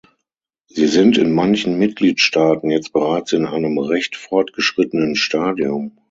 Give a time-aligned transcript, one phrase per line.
[0.65, 5.91] Sie sind in manchen Mitgliedstaaten jetzt bereits in einem recht fortgeschrittenen Stadium.